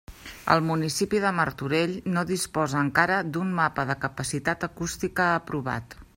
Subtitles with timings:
[0.53, 5.99] El municipi de Martorell no disposa encara d'un mapa de capacitat acústica aprovat.